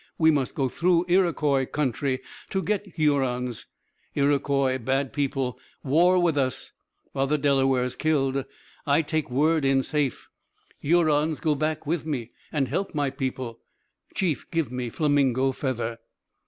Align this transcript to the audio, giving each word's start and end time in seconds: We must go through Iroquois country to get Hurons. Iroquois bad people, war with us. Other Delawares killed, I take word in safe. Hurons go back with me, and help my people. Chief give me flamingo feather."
We 0.17 0.31
must 0.31 0.55
go 0.55 0.67
through 0.67 1.05
Iroquois 1.09 1.67
country 1.67 2.21
to 2.49 2.63
get 2.63 2.87
Hurons. 2.97 3.67
Iroquois 4.15 4.79
bad 4.79 5.13
people, 5.13 5.59
war 5.83 6.17
with 6.17 6.39
us. 6.39 6.71
Other 7.13 7.37
Delawares 7.37 7.95
killed, 7.95 8.45
I 8.87 9.03
take 9.03 9.29
word 9.29 9.63
in 9.63 9.83
safe. 9.83 10.27
Hurons 10.79 11.39
go 11.39 11.53
back 11.53 11.85
with 11.85 12.03
me, 12.03 12.31
and 12.51 12.67
help 12.67 12.95
my 12.95 13.11
people. 13.11 13.59
Chief 14.15 14.49
give 14.49 14.71
me 14.71 14.89
flamingo 14.89 15.51
feather." 15.51 15.99